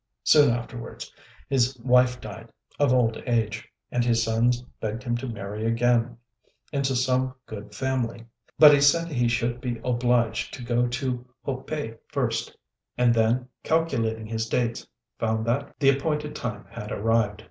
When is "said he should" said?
8.81-9.61